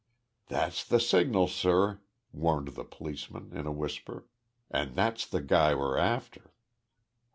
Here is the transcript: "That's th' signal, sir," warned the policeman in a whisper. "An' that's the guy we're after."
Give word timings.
"That's 0.47 0.83
th' 0.83 0.99
signal, 0.99 1.47
sir," 1.47 2.01
warned 2.31 2.69
the 2.69 2.83
policeman 2.83 3.51
in 3.55 3.67
a 3.67 3.71
whisper. 3.71 4.25
"An' 4.71 4.95
that's 4.95 5.27
the 5.27 5.43
guy 5.43 5.75
we're 5.75 5.95
after." 5.99 6.55